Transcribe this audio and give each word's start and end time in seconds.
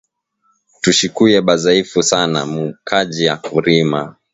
Tushikuye 0.81 1.37
bazaifu 1.47 1.99
sana 2.11 2.39
mu 2.51 2.63
kaji 2.87 3.21
yaku 3.27 3.55
rima 3.65 4.01